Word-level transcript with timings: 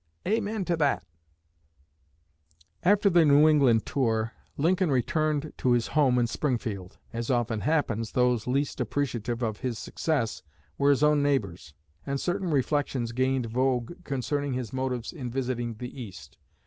amen 0.27 0.65
to 0.65 0.75
that!" 0.75 1.05
After 2.81 3.07
the 3.07 3.23
New 3.23 3.47
England 3.47 3.85
tour, 3.85 4.33
Lincoln 4.57 4.89
returned 4.89 5.53
to 5.59 5.73
his 5.73 5.89
home 5.89 6.17
in 6.17 6.25
Springfield. 6.25 6.97
As 7.13 7.29
often 7.29 7.59
happens, 7.59 8.13
those 8.13 8.47
least 8.47 8.81
appreciative 8.81 9.43
of 9.43 9.57
his 9.59 9.77
success 9.77 10.41
were 10.79 10.89
his 10.89 11.03
own 11.03 11.21
neighbors; 11.21 11.75
and 12.03 12.19
certain 12.19 12.49
reflections 12.49 13.11
gained 13.11 13.45
vogue 13.45 14.03
concerning 14.03 14.53
his 14.53 14.73
motives 14.73 15.13
in 15.13 15.29
visiting 15.29 15.75
the 15.75 16.01
East. 16.01 16.39